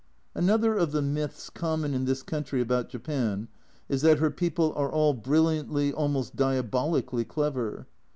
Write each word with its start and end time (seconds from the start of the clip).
Another 0.33 0.75
of 0.75 0.93
the 0.93 1.01
myths 1.03 1.47
common 1.51 1.93
in 1.93 2.05
this 2.05 2.23
country 2.23 2.59
about 2.59 2.89
Japan 2.89 3.49
is 3.87 4.01
that 4.01 4.17
her 4.17 4.31
people 4.31 4.73
are 4.75 4.91
all 4.91 5.13
brilliantly, 5.13 5.93
almost 5.93 6.35
diabolically, 6.35 7.23
clever. 7.23 7.85